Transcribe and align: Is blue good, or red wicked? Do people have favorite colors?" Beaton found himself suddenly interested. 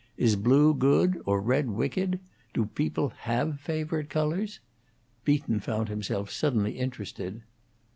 Is 0.17 0.35
blue 0.35 0.73
good, 0.73 1.21
or 1.27 1.39
red 1.41 1.69
wicked? 1.69 2.19
Do 2.55 2.65
people 2.65 3.09
have 3.19 3.59
favorite 3.59 4.09
colors?" 4.09 4.59
Beaton 5.25 5.59
found 5.59 5.89
himself 5.89 6.31
suddenly 6.31 6.79
interested. 6.79 7.43